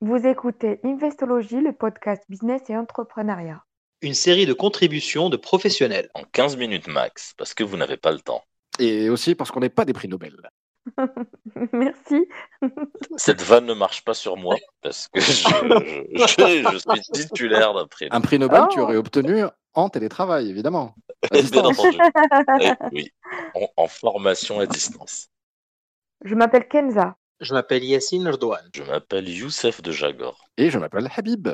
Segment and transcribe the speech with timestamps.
[0.00, 3.62] Vous écoutez Investologie, le podcast business et entrepreneuriat.
[4.02, 6.08] Une série de contributions de professionnels.
[6.14, 8.42] En 15 minutes max, parce que vous n'avez pas le temps.
[8.78, 10.34] Et aussi parce qu'on n'est pas des prix Nobel.
[11.72, 12.26] Merci.
[13.16, 17.86] Cette vanne ne marche pas sur moi, parce que je, je- je suis titulaire d'un
[17.86, 18.08] prix.
[18.10, 18.68] Un prix Nobel, Oh.
[18.72, 19.42] tu aurais obtenu
[19.74, 20.94] en télétravail, évidemment.
[21.24, 21.78] À Bien distance.
[21.78, 21.98] entendu.
[22.62, 23.10] Eh oui,
[23.54, 25.28] en, en formation à distance.
[26.24, 27.16] Je m'appelle Kenza.
[27.40, 28.68] Je m'appelle Yassine Erdouane.
[28.74, 30.46] Je m'appelle Youssef de Jagor.
[30.58, 31.48] Et je m'appelle Habib.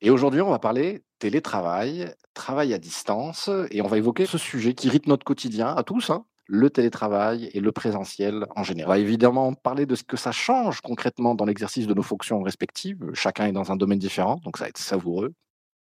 [0.00, 4.72] Et aujourd'hui, on va parler télétravail, travail à distance, et on va évoquer ce sujet
[4.72, 8.88] qui rythme notre quotidien à tous, hein, le télétravail et le présentiel en général.
[8.88, 12.42] On va évidemment parler de ce que ça change concrètement dans l'exercice de nos fonctions
[12.42, 13.04] respectives.
[13.12, 15.34] Chacun est dans un domaine différent, donc ça va être savoureux.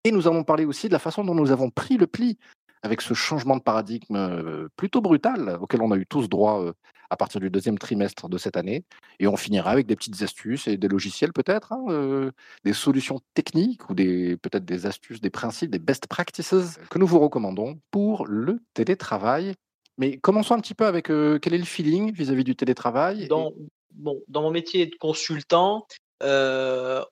[0.03, 2.37] Et nous allons parler aussi de la façon dont nous avons pris le pli
[2.83, 6.73] avec ce changement de paradigme euh, plutôt brutal auquel on a eu tous droit euh,
[7.11, 8.85] à partir du deuxième trimestre de cette année.
[9.19, 12.31] Et on finira avec des petites astuces et des logiciels peut-être, hein, euh,
[12.65, 17.21] des solutions techniques ou peut-être des astuces, des principes, des best practices que nous vous
[17.21, 19.55] recommandons pour le télétravail.
[19.97, 23.53] Mais commençons un petit peu avec euh, quel est le feeling vis-à-vis du télétravail Dans,
[23.95, 25.87] bon, dans mon métier de consultant,
[26.23, 27.05] euh,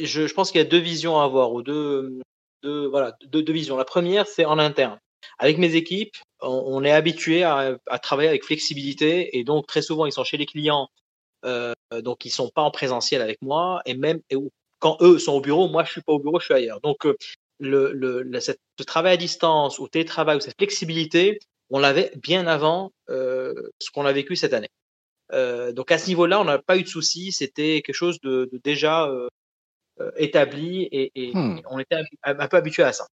[0.00, 2.18] je, pense qu'il y a deux visions à avoir, ou deux,
[2.62, 3.76] voilà, deux visions.
[3.76, 4.98] La première, c'est en interne.
[5.38, 9.82] Avec mes équipes, on, on est habitué à, à travailler avec flexibilité, et donc très
[9.82, 10.88] souvent, ils sont chez les clients,
[11.44, 14.36] euh, donc ils sont pas en présentiel avec moi, et même et
[14.78, 16.80] quand eux sont au bureau, moi je suis pas au bureau, je suis ailleurs.
[16.80, 17.16] Donc euh,
[17.60, 21.38] le, le, le- cette- ce travail à distance ou télétravail ou cette flexibilité,
[21.70, 24.70] on l'avait bien avant euh, ce qu'on a vécu cette année.
[25.32, 27.32] Euh, donc à ce niveau-là, on n'a pas eu de soucis.
[27.32, 29.28] C'était quelque chose de, de déjà euh,
[30.16, 31.60] établi et, et Hmm.
[31.70, 33.06] on était un, un peu habitué à ça.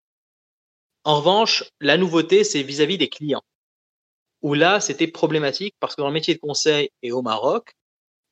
[1.10, 3.42] En revanche, la nouveauté, c'est vis-à-vis des clients.
[4.44, 7.74] Où là, c'était problématique parce que dans le métier de conseil et au Maroc,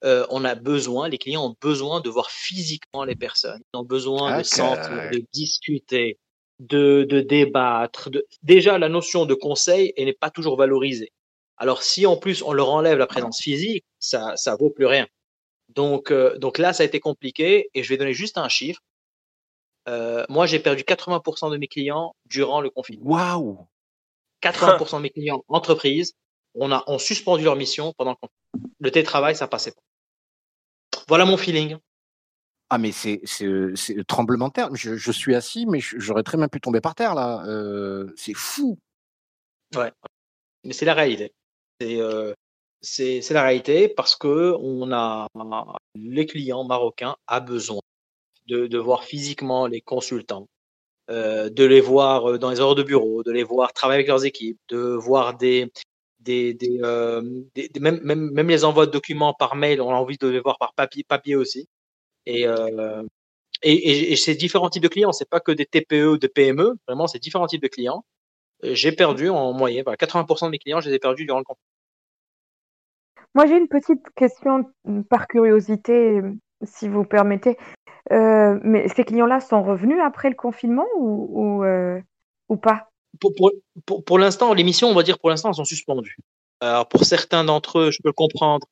[0.04, 3.60] euh, on a besoin, les clients ont besoin de voir physiquement les personnes.
[3.74, 6.20] Ils ont besoin de sentir, de discuter,
[6.60, 8.12] de, de débattre.
[8.12, 8.28] De...
[8.44, 11.12] Déjà, la notion de conseil, n'est pas toujours valorisée.
[11.58, 15.08] Alors, si en plus on leur enlève la présence physique, ça, ça vaut plus rien.
[15.70, 18.82] Donc, euh, donc là, ça a été compliqué et je vais donner juste un chiffre.
[19.88, 23.06] Euh, moi, j'ai perdu 80% de mes clients durant le confinement.
[23.06, 23.68] Waouh
[24.44, 26.14] 80% de mes clients entreprises,
[26.54, 28.76] on a ont suspendu leur mission pendant le confinement.
[28.80, 29.82] Le télétravail, ça passait pas.
[31.08, 31.78] Voilà mon feeling.
[32.70, 34.76] Ah mais c'est c'est c'est le tremblement de terre.
[34.76, 37.46] Je, je suis assis, mais j'aurais très bien pu tomber par terre là.
[37.48, 38.78] Euh, c'est fou.
[39.76, 41.34] Mais c'est la réalité.
[41.80, 42.34] C'est euh,
[42.82, 45.28] c'est c'est la réalité parce que on a
[45.96, 47.80] les clients marocains a besoin
[48.48, 50.48] de, voir physiquement les consultants,
[51.10, 54.08] euh, de les voir euh, dans les heures de bureau, de les voir travailler avec
[54.08, 55.72] leurs équipes, de voir des
[56.30, 57.22] euh,
[57.56, 60.28] des- des- même, même même les envois de documents par mail, on a envie de
[60.28, 61.68] les voir par papier papier aussi.
[62.26, 63.04] Et euh,
[63.64, 65.12] et, c'est différents types de clients.
[65.12, 66.76] C'est pas que des TPE ou des PME.
[66.88, 68.04] Vraiment, c'est différents types de clients.
[68.64, 71.44] J'ai perdu en moyenne, voilà, 80% de mes clients, je les ai perdus durant le
[71.44, 71.68] confinement.
[73.36, 74.66] Moi, j'ai une petite question
[75.10, 76.22] par curiosité,
[76.64, 77.56] si vous permettez.
[78.12, 81.28] Euh, mais ces clients-là sont revenus après le confinement ou,
[81.60, 82.02] ou, euh,
[82.62, 82.90] pas?
[83.20, 83.52] Pour, pour,
[83.86, 86.18] pour, pour l'instant, les missions, on va dire pour l'instant, elles sont suspendues.
[86.62, 88.66] Alors pour certains d'entre eux, je peux le comprendre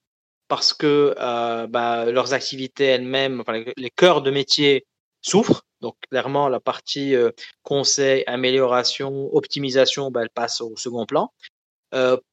[0.48, 4.86] parce que euh, bah, leurs activités elles-mêmes, enfin, les, cœurs de métier
[5.22, 5.66] souffrent.
[5.82, 7.16] Donc clairement, la partie
[7.64, 11.32] conseil, amélioration, optimisation, bah, elle passe au second plan.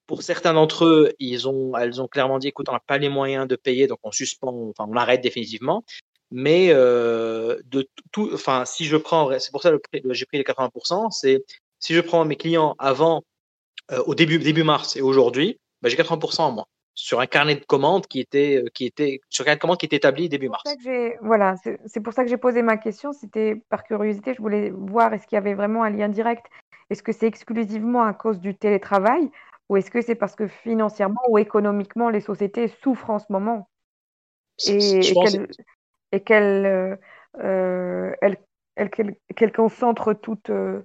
[0.07, 3.09] Pour certains d'entre eux, ils ont, elles ont clairement dit, écoute, on n'a pas les
[3.09, 5.85] moyens de payer, donc on suspend, enfin on arrête définitivement.
[6.33, 10.45] Mais euh, de tout, enfin si je prends, c'est pour ça que j'ai pris les
[10.45, 11.45] 80%, c'est
[11.79, 13.23] si je prends mes clients avant,
[13.91, 17.57] euh, au début début mars et aujourd'hui, bah, j'ai 80% en moins sur un carnet
[17.57, 20.49] de commandes qui était qui était sur un carnet de commandes qui était établi début
[20.49, 20.63] mars.
[20.65, 21.55] C'est pour ça que j'ai- voilà,
[21.87, 23.13] c'est pour ça que j'ai posé ma question.
[23.13, 26.47] C'était par curiosité, je voulais voir est-ce qu'il y avait vraiment un lien direct.
[26.91, 29.31] Est-ce que c'est exclusivement à cause du télétravail
[29.69, 33.69] ou est-ce que c'est parce que financièrement ou économiquement les sociétés souffrent en ce moment?
[34.67, 35.01] Et,
[36.13, 36.97] et qu'elles euh,
[37.41, 38.13] euh,
[39.37, 40.83] qu'elles concentrent toutes euh,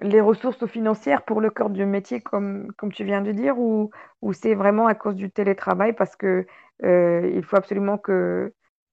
[0.00, 3.90] les ressources financières pour le cœur du métier, comme, comme tu viens de dire, ou,
[4.22, 6.46] ou c'est vraiment à cause du télétravail parce que
[6.82, 8.52] faut absolument que,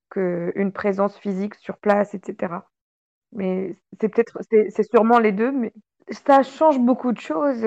[0.10, 2.70] que une présence physique sur place, etc.
[3.34, 5.74] Mais c'est peut-être, c'est sûrement les deux, mais
[6.26, 7.64] ça change beaucoup de choses.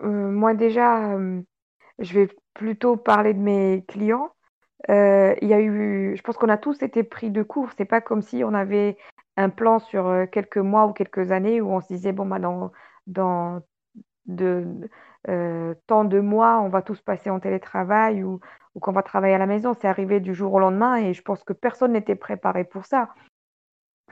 [0.00, 1.18] Moi déjà,
[2.00, 4.32] je vais plutôt parler de mes clients.
[4.88, 7.70] Euh, il y a eu, je pense qu'on a tous été pris de court.
[7.76, 8.96] C'est pas comme si on avait
[9.36, 12.38] un plan sur euh, quelques mois ou quelques années où on se disait, bon, bah,
[12.38, 12.72] dans,
[13.06, 13.60] dans
[14.26, 14.66] de,
[15.28, 18.40] euh, tant de mois, on va tous passer en télétravail ou,
[18.74, 19.74] ou qu'on va travailler à la maison.
[19.74, 23.14] C'est arrivé du jour au lendemain et je pense que personne n'était préparé pour ça.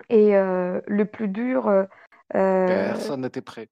[0.08, 1.70] Et euh, le plus dur,
[2.30, 3.68] Personne n'était prêt.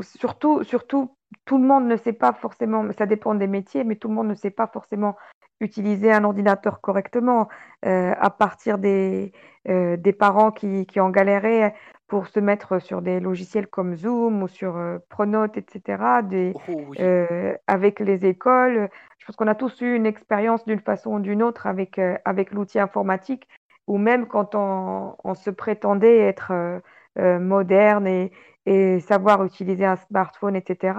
[0.00, 4.08] surtout, surtout, tout le monde ne sait pas forcément, ça dépend des métiers, mais tout
[4.08, 5.16] le monde ne sait pas forcément
[5.62, 7.48] utiliser un ordinateur correctement,
[7.86, 9.32] euh, à partir des,
[9.68, 11.72] euh, des parents qui, qui ont galéré
[12.08, 16.72] pour se mettre sur des logiciels comme Zoom ou sur euh, Pronote, etc., des, Oh
[16.88, 16.98] oui.
[17.00, 18.90] euh, avec les écoles.
[19.18, 22.50] Je pense qu'on a tous eu une expérience d'une façon ou d'une autre avec, avec
[22.52, 23.48] l'outil informatique,
[23.86, 26.80] ou même quand on, on se prétendait être
[27.16, 28.32] moderne et,
[28.66, 30.94] et savoir utiliser un smartphone, etc.,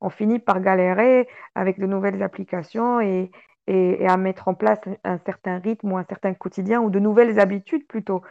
[0.00, 3.30] on finit par galérer avec de nouvelles applications et,
[3.66, 7.38] et, à mettre en place un certain rythme ou un certain quotidien ou de nouvelles
[7.38, 8.22] habitudes plutôt.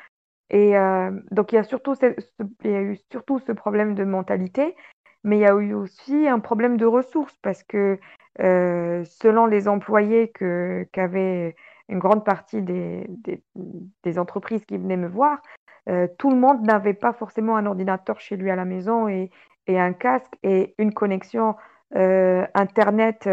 [0.49, 1.93] Et euh, donc il y a surtout
[2.63, 4.75] il y a eu surtout ce problème de mentalité,
[5.23, 7.99] mais il y a eu aussi un problème de ressources parce que
[8.41, 10.31] euh, selon les employés
[10.91, 11.55] qu'avaient
[11.87, 13.07] une grande partie des,
[14.03, 15.41] des, entreprises qui venaient me voir,
[15.89, 19.31] euh, tout le monde n'avait pas forcément un ordinateur chez lui à la maison et,
[19.67, 21.55] et un casque et une connexion
[21.91, 23.27] Internet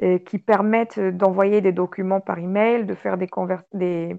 [0.00, 4.16] et qui permettent d'envoyer des documents par email, de faire des, conver- des,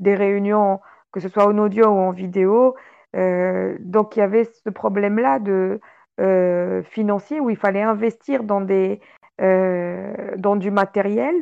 [0.00, 0.80] des réunions,
[1.12, 2.76] que ce soit en audio ou en vidéo.
[3.16, 5.80] Euh, donc il y avait ce problème-là de
[6.20, 9.00] euh, financier où il fallait investir dans des
[9.40, 11.34] euh, dans du matériel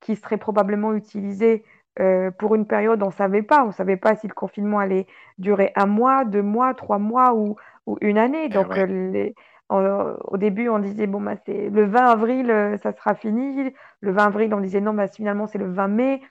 [0.00, 1.64] qui serait probablement utilisé
[2.00, 3.64] euh, pour une période, on ne savait pas.
[3.64, 5.06] On ne savait pas si le confinement allait
[5.38, 7.56] durer un mois, deux mois, trois mois ou,
[7.86, 8.48] ou une année.
[8.50, 8.80] Eh Donc, ouais.
[8.80, 9.34] euh, les-
[9.68, 13.72] au début, on disait, bon, bah, le 20 avril, euh, ça sera fini.
[14.00, 16.22] Le 20 avril, on disait, non, bah, finalement, c'est le 20 mai.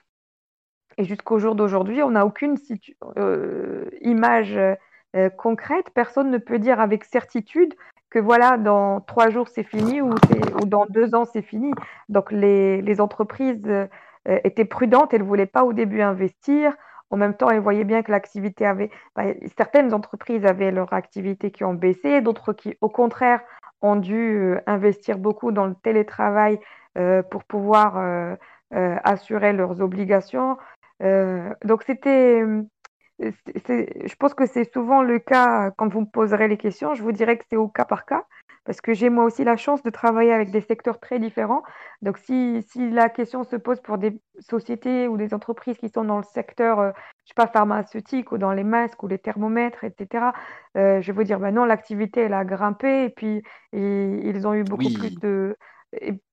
[0.98, 2.56] Et jusqu'au jour d'aujourd'hui, on n'a aucune
[3.18, 5.90] euh, image euh, concrète.
[5.94, 7.74] Personne ne peut dire avec certitude
[8.08, 10.14] que voilà, dans trois jours, c'est fini ou,
[10.64, 11.72] dans deux ans, c'est fini.
[12.08, 13.62] Donc, les, entreprises
[14.24, 15.12] étaient prudentes.
[15.12, 16.72] Elles ne voulaient pas au début investir.
[17.10, 18.90] En même temps, elles voyaient bien que l'activité avait...
[19.14, 19.24] bah,
[19.56, 23.40] certaines entreprises avaient leur activité qui ont baissé, d'autres qui, au contraire,
[23.82, 26.58] ont dû euh, investir beaucoup dans le télétravail
[26.98, 28.34] euh, pour pouvoir euh,
[28.74, 30.56] euh, assurer leurs obligations.
[31.02, 32.66] Euh, donc c'était, c'est-
[33.18, 36.94] je pense que c'est souvent le cas quand vous me poserez les questions.
[36.94, 38.24] Je vous dirais que c'est au cas par cas
[38.66, 41.62] parce que j'ai moi aussi la chance de travailler avec des secteurs très différents.
[42.02, 46.04] Donc si, si la question se pose pour des sociétés ou des entreprises qui sont
[46.04, 46.90] dans le secteur, euh,
[47.24, 50.32] je sais pas, pharmaceutique ou dans les masques ou les thermomètres, etc.,
[50.76, 53.42] euh, je vais vous dire, bah non, l'activité, elle a grimpé et puis
[53.72, 55.56] et ils ont eu beaucoup plus de...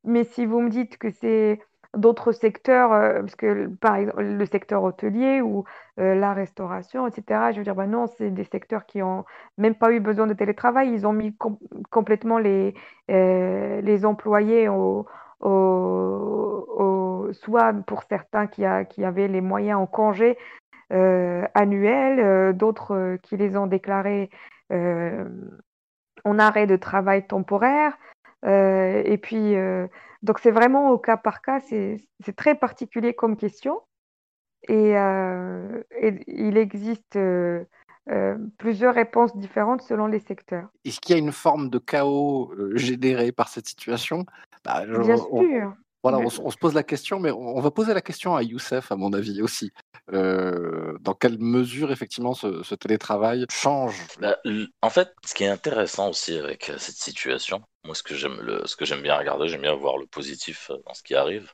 [0.04, 1.60] mais si vous me dites que c'est
[1.96, 5.64] d'autres secteurs, euh, parce que par exemple le secteur hôtelier ou
[6.00, 7.52] euh, la restauration, etc.
[7.52, 9.26] Je veux dire, bah non, c'est des secteurs qui ont
[9.58, 10.92] même pas eu besoin de télétravail.
[10.92, 11.58] Ils ont mis com-
[11.92, 12.74] complètement les,
[13.12, 15.06] euh, les employés au,
[17.34, 20.38] soit pour certains qui, a, qui avaient les moyens en congé
[20.90, 24.30] annuel, d'autres qui les ont déclarés
[26.26, 27.98] en arrêt de travail temporaire.
[28.46, 29.88] Euh, et puis, euh,
[30.22, 32.00] donc c'est vraiment au cas par cas, c'est
[32.36, 33.82] très particulier comme question.
[34.70, 37.66] Et, euh, et il existe euh,
[38.58, 40.70] plusieurs réponses différentes selon les secteurs.
[40.86, 44.26] Est-ce qu'il y a une forme de chaos euh, généré par cette situation?
[44.64, 45.74] Bah, je- Bien on, sûr.
[46.04, 48.44] Voilà, on, se- on se pose la question, mais on, va poser la question à
[48.44, 49.72] Youssef, à mon avis aussi.
[50.12, 54.38] Euh, dans quelle mesure, effectivement, ce, ce télétravail change Bah,
[54.82, 58.68] en fait, ce qui est intéressant aussi avec cette situation, moi, ce que j'aime le,
[58.68, 61.50] ce que j'aime bien regarder, j'aime bien voir le positif dans ce qui arrive,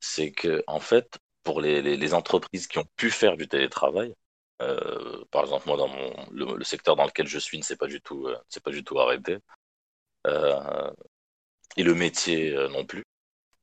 [0.00, 4.14] c'est que, en fait, pour les, les, les entreprises qui ont pu faire du télétravail,
[4.62, 7.76] euh, par exemple, moi, dans mon, le, le secteur dans lequel je suis ne s'est
[7.76, 9.36] pas du tout, euh, pas du tout arrêté,
[11.76, 13.04] et le métier non plus.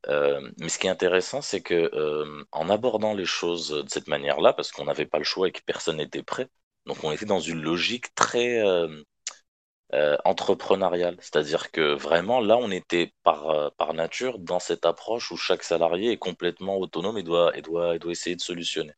[0.08, 4.08] Euh, mais ce qui est intéressant, c'est que euh, en abordant les choses de cette
[4.08, 6.48] manière-là, parce qu'on n'avait pas le choix et que personne n'était prêt,
[6.86, 8.60] donc on était dans une logique très
[9.94, 15.38] euh, entrepreneuriale, c'est-à-dire que vraiment là, on était par par nature dans cette approche où
[15.38, 18.94] chaque salarié est complètement autonome et doit et doit et doit essayer de solutionner.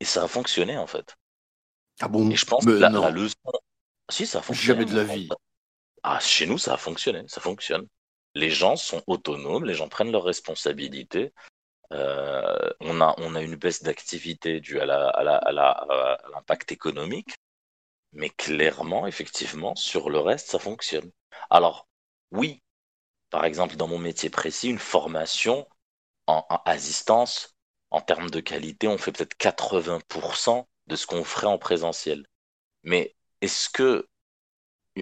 [0.00, 1.16] Et ça a fonctionné en fait.
[2.00, 2.30] Ah bon?
[2.30, 3.34] Et je pense que la, non, la leçon,
[4.10, 5.28] si ça a fonctionné, jamais de la vie.
[6.02, 7.86] Ah, chez nous, ça a fonctionné, ça fonctionne.
[8.36, 11.32] Les gens sont autonomes, les gens prennent leurs responsabilités.
[11.90, 17.34] Euh, on a, on a une baisse d'activité due à l'impact économique,
[18.12, 21.10] mais clairement, effectivement, sur le reste, ça fonctionne.
[21.48, 21.88] Alors,
[22.30, 22.62] oui,
[23.30, 25.66] par exemple, dans mon métier précis, une formation
[26.26, 27.56] en assistance,
[27.90, 32.26] en termes de qualité, on fait peut-être 80% de ce qu'on ferait en présentiel.
[32.82, 34.06] Mais est-ce que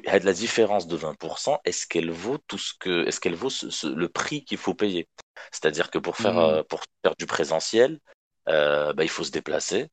[0.04, 3.50] la différence de 20%, est-ce qu'elle vaut tout ce que, est-ce qu'elle vaut
[3.84, 5.08] le prix qu'il faut payer?
[5.52, 6.64] C'est-à-dire que pour faire, mmh.
[6.64, 8.00] pour faire du présentiel,
[8.46, 9.88] bah, il faut se déplacer.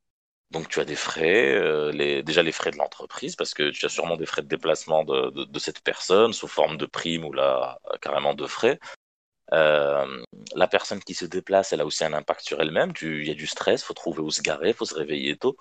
[0.51, 3.89] Donc tu as des frais, les, déjà les frais de l'entreprise, parce que tu as
[3.89, 7.79] sûrement des frais de déplacement de, de, cette personne sous forme de prime ou là
[8.01, 8.79] carrément de frais.
[9.53, 10.23] Euh,
[10.55, 12.93] la personne qui se déplace, elle a aussi un impact sur elle-même.
[13.01, 15.57] Il y a du stress, faut trouver où se garer, faut se réveiller tôt.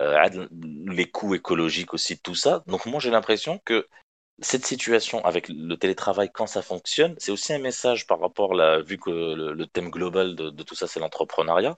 [0.00, 0.46] Euh,
[0.86, 2.62] les coûts écologiques aussi, tout ça.
[2.66, 3.86] Donc moi j'ai l'impression que
[4.40, 8.80] cette situation avec le télétravail, quand ça fonctionne, c'est aussi un message par rapport, là,
[8.80, 11.76] vu que le, thème global de, de tout ça c'est l'entrepreneuriat,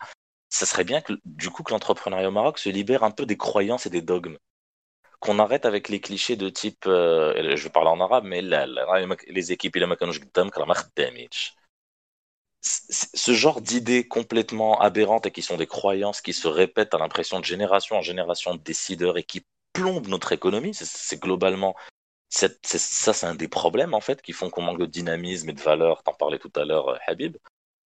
[0.50, 3.36] ça serait bien que du coup que l'entrepreneuriat au Maroc se libère un peu des
[3.38, 4.36] croyances et des dogmes.
[5.20, 9.52] Qu'on arrête avec les clichés de type, euh, je vais parler en arabe, mais les
[9.52, 9.76] équipes,
[12.62, 17.40] ce genre d'idées complètement aberrantes et qui sont des croyances qui se répètent à l'impression
[17.40, 21.74] de génération en génération de décideurs et qui plombent notre économie, c'est globalement,
[22.28, 25.60] ça c'est un des problèmes en fait qui font qu'on manque de dynamisme et de
[25.60, 27.36] valeur, t'en parlais tout à l'heure euh, Habib,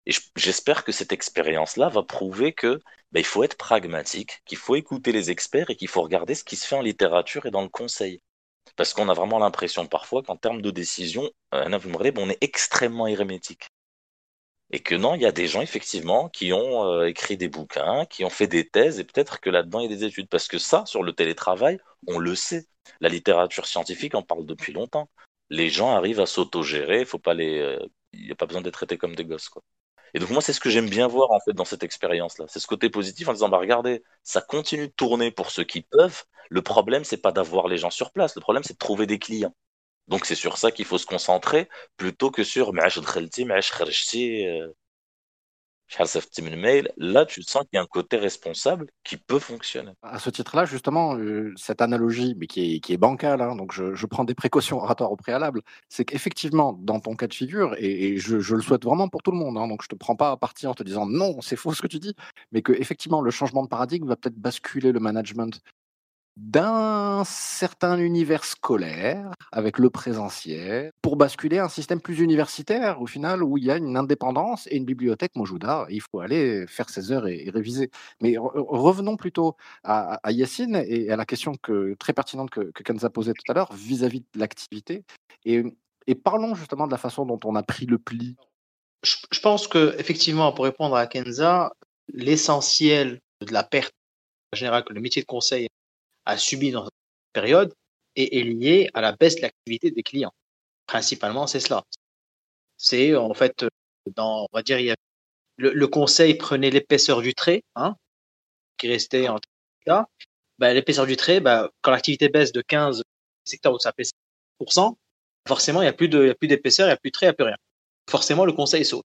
[0.06, 2.80] et j'espère que cette expérience-là va prouver que
[3.12, 6.44] ben, il faut être pragmatique, qu'il faut écouter les experts et qu'il faut regarder ce
[6.44, 8.20] qui se fait en littérature et dans le conseil.
[8.76, 11.78] Parce qu'on a vraiment l'impression parfois qu'en termes de décision, euh,
[12.16, 13.68] on est extrêmement hermétique.
[14.70, 18.06] Et que non, il y a des gens effectivement qui ont euh, écrit des bouquins,
[18.06, 20.28] qui ont fait des thèses, et peut-être que là-dedans il y a des études.
[20.28, 22.66] Parce que ça, sur le télétravail, on le sait.
[23.00, 25.10] La littérature scientifique en parle depuis longtemps.
[25.50, 27.78] Les gens arrivent à s'autogérer, il faut pas les, euh,
[28.12, 29.48] il n'y a pas besoin d'être traités comme des gosses.
[29.48, 29.62] Quoi.
[30.14, 32.46] Et donc moi, c'est ce que j'aime bien voir en fait dans cette expérience-là.
[32.48, 35.82] C'est ce côté positif en disant, bah regardez, ça continue de tourner pour ceux qui
[35.82, 36.24] peuvent.
[36.50, 38.36] Le problème, c'est pas d'avoir les gens sur place.
[38.36, 39.54] Le problème, c'est de trouver des clients.
[40.08, 42.72] Donc c'est sur ça qu'il faut se concentrer plutôt que sur
[46.96, 49.92] Là, tu sens qu'il y a un côté responsable qui peut fonctionner.
[50.02, 53.72] À ce titre-là, justement, euh, cette analogie, mais qui est, qui est bancale, hein, donc
[53.72, 58.16] je, prends des précautions oratoires au préalable, c'est qu'effectivement, dans ton cas de figure, et,
[58.18, 60.36] je, le souhaite vraiment pour tout le monde, hein, donc je te prends pas à
[60.36, 62.14] partie en te disant non, c'est faux ce que tu dis,
[62.52, 65.60] mais que effectivement, le changement de paradigme va peut-être basculer le management
[66.36, 73.42] d'un certain univers scolaire avec le présentiel pour basculer un système plus universitaire au final
[73.42, 75.86] où il y a une indépendance et une bibliothèque Mojouda.
[75.90, 77.90] Il faut aller faire ses heures et, réviser.
[78.20, 83.10] Mais revenons plutôt à, à, Yacine et à la question que, très pertinente que, Kenza
[83.10, 85.04] posait tout à l'heure vis-à-vis de l'activité.
[85.44, 85.62] Et,
[86.22, 88.36] parlons justement de la façon dont on a pris le pli.
[89.04, 91.72] Je, je pense que effectivement, pour répondre à Kenza,
[92.12, 93.94] l'essentiel de la perte
[94.52, 95.68] en général que le métier de conseil
[96.26, 96.92] a subi dans cette
[97.32, 97.74] période
[98.16, 100.32] et est lié à la baisse de l'activité des clients.
[100.86, 101.84] Principalement, c'est cela.
[102.76, 103.64] C'est en fait,
[104.14, 104.96] dans, on va dire, il y a,
[105.56, 107.96] le, conseil prenait l'épaisseur du trait, hein,
[108.76, 109.38] qui restait en
[109.86, 110.06] cas.
[110.58, 113.02] Bah, l'épaisseur du trait, bah, quand l'activité baisse de 15
[113.44, 114.12] secteurs où ça baisse
[114.60, 114.94] 5%,
[115.46, 117.34] forcément, il n'y a plus d'épaisseur, il n'y a plus de trait, il n'y a
[117.34, 117.56] plus rien.
[118.10, 119.04] Forcément, le conseil saute.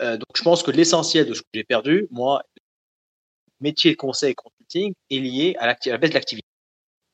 [0.00, 2.42] Euh, donc, je pense que l'essentiel de ce que j'ai perdu, moi,
[3.60, 4.34] métier conseil
[4.74, 6.48] est lié à, la baisse de l'activité.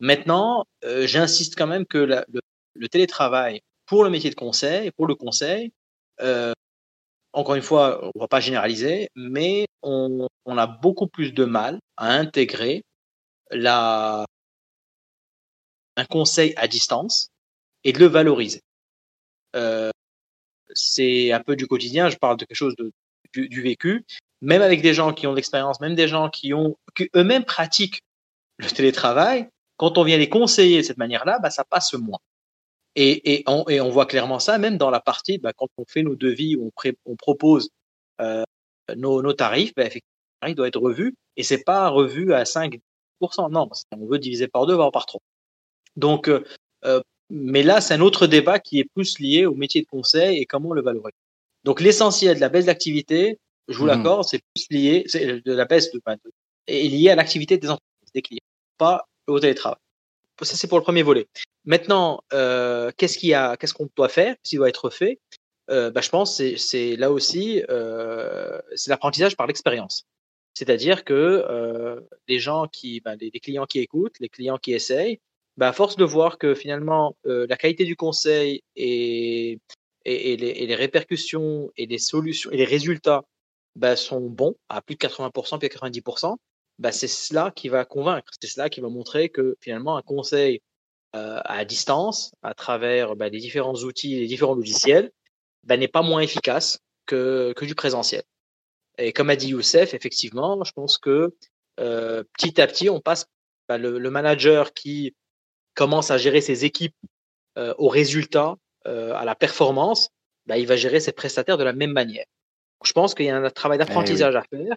[0.01, 5.15] Maintenant, euh, j'insiste quand même que le, télétravail pour le métier de conseil, pour le
[5.15, 5.73] conseil,
[6.21, 6.53] euh,
[7.33, 12.13] encore une fois, on va pas généraliser, mais on, a beaucoup plus de mal à
[12.13, 12.85] intégrer
[13.51, 14.25] un
[16.09, 17.31] conseil à distance
[17.83, 18.61] et de le valoriser.
[19.57, 19.91] Euh,
[20.75, 22.93] c'est un peu du quotidien, je parle de quelque chose de,
[23.35, 24.05] du vécu,
[24.45, 27.45] même avec des gens qui ont de l'expérience, même des gens qui ont, qui eux-mêmes
[27.45, 28.03] pratiquent
[28.59, 32.21] le télétravail, quand on vient les conseiller de cette manière-là, bah, ça passe moins.
[32.95, 35.85] Et, et, on, et on voit clairement ça même dans la partie, bah, quand on
[35.89, 36.71] fait nos devis, on,
[37.07, 37.71] on propose
[38.21, 38.45] euh,
[38.97, 42.81] nos, nos, tarifs, bah, effectivement, il doit être revu, et c'est pas revu à 5%
[43.51, 45.23] non, on veut diviser par deux, voire par trois.
[45.97, 46.45] Donc, euh,
[46.85, 50.39] euh, mais là, c'est un autre débat qui est plus lié au métier de conseil
[50.39, 51.17] et comment on le valoriser.
[51.65, 53.89] Donc, l'essentiel de la baisse d'activité, je vous mmh.
[53.89, 56.33] l'accorde, c'est plus lié, c'est de la baisse de, de
[56.67, 58.41] est lié à l'activité des entreprises, des clients,
[58.79, 59.79] pas au télétravail.
[60.43, 61.29] Ça, c'est pour le premier volet.
[61.65, 65.21] Maintenant, euh, qu'est-ce qu'il y a, qu'est-ce qu'on doit faire, ce qui doit être fait?
[65.71, 70.05] Euh, bah, Je pense c'est, c'est là aussi, euh, c'est l'apprentissage par l'expérience.
[70.55, 71.15] C'est-à-dire que
[71.49, 75.21] euh, les gens qui, bah, les, clients qui écoutent, les clients qui essayent,
[75.57, 79.59] bah, à force de voir que finalement euh, la qualité du conseil et,
[80.05, 83.25] et, et, les, et, les, répercussions et les solutions et les résultats
[83.77, 86.37] bah, sont bons à plus de 80%, plus de 90%,
[86.79, 88.33] bah, c'est cela qui va convaincre.
[88.41, 90.61] C'est cela qui va montrer que finalement un conseil
[91.15, 95.11] euh, à distance, à travers bah, les différents outils, les différents logiciels,
[95.65, 98.23] bah, n'est pas moins efficace que, que du présentiel.
[98.99, 101.35] Et comme a dit Youssef, effectivement, je pense que
[101.81, 103.27] euh, petit à petit, on passe
[103.69, 105.15] le, le, manager qui
[105.75, 106.95] commence à gérer ses équipes
[107.57, 110.11] au résultat, à la performance,
[110.49, 112.27] il va gérer ses prestataires de la même manière.
[112.85, 114.77] Je pense qu'il y a un travail Eh d'apprentissage à faire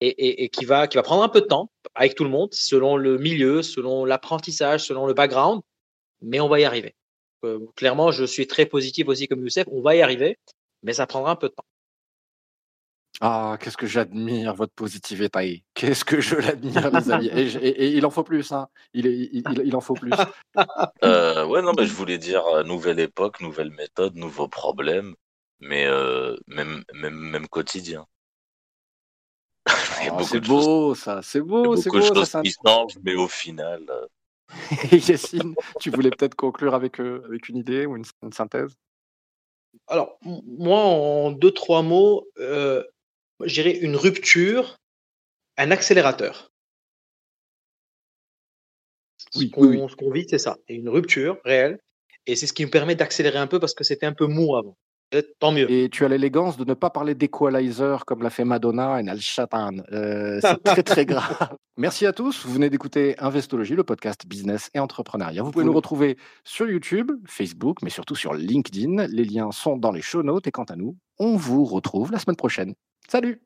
[0.00, 2.96] et, qui, va, qui va prendre un peu de temps avec tout le monde, selon
[2.96, 5.62] le milieu, selon l'apprentissage, selon le background,
[6.20, 6.94] mais on va y arriver.
[7.76, 10.38] clairement, je suis très positif aussi comme Youssef, on va y arriver,
[10.82, 11.64] mais ça prendra un peu de temps.
[13.20, 15.64] Ah, qu'est-ce que j'admire votre positivité.
[15.74, 17.28] Qu'est-ce que je l'admire, les amis.
[17.28, 18.66] Et, il en faut plus, hein.
[18.94, 20.12] Il, il, en faut plus.
[21.04, 25.14] Euh, ouais, non, mais je voulais dire euh, nouvelle époque, nouvelle méthode, nouveaux problèmes,
[25.62, 28.06] mais euh, même, même, même quotidien.
[30.10, 31.22] Oh, c'est beau, ça.
[31.22, 32.00] C'est beau, c'est beau.
[32.00, 33.86] Beaucoup de choses qui changent, mais au final.
[34.90, 38.74] Yacine, tu voulais peut-être conclure avec, avec une idée ou une, synthèse?
[39.86, 42.84] Alors, moi, en deux, trois mots, je
[43.46, 44.80] dirais une rupture,
[45.56, 46.50] un accélérateur.
[49.36, 49.52] Oui,
[49.88, 50.58] ce qu'on vit, c'est ça.
[50.66, 51.78] Et une rupture réelle.
[52.26, 54.56] Et c'est ce qui me permet d'accélérer un peu parce que c'était un peu mou
[54.56, 54.76] avant.
[55.38, 55.70] Tant mieux.
[55.70, 59.18] Et tu as l'élégance de ne pas parler d'équalizer comme l'a fait Madonna et Al
[59.92, 61.56] Euh, c'est très très grave.
[61.76, 62.46] Merci à tous.
[62.46, 65.42] Vous venez d'écouter Investologie, le podcast business et entrepreneuriat.
[65.42, 69.06] Vous pouvez nous retrouver sur YouTube, Facebook, mais surtout sur LinkedIn.
[69.08, 70.46] Les liens sont dans les show notes.
[70.46, 72.74] Et quant à nous, on vous retrouve la semaine prochaine.
[73.08, 73.42] Salut